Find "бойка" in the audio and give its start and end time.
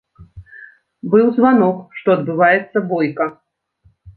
2.95-3.29